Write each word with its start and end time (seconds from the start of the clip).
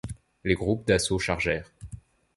Les 0.43 0.55
groupes 0.55 0.87
d'assaut 0.87 1.19
chargèrent. 1.19 1.71